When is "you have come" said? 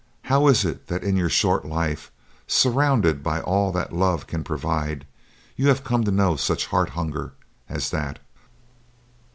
5.55-6.03